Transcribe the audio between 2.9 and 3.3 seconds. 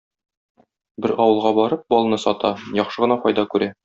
гына